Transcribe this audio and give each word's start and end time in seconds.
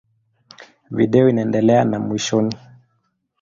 Video 0.89 1.29
inaendelea 1.29 1.85
na 1.85 1.99
mwishoni. 1.99 2.55